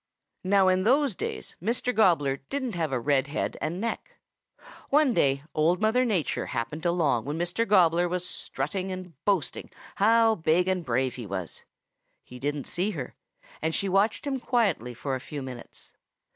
[0.43, 1.93] "Now in those days Mr.
[1.93, 4.15] Gobbler didn't have a red head and neck.
[4.89, 7.67] One day Old Mother Nature happened along when Mr.
[7.67, 11.65] Gobbler was strutting and boasting how big and brave he was.
[12.23, 13.13] He didn't see her,
[13.61, 15.93] and she watched him quietly for a few minutes.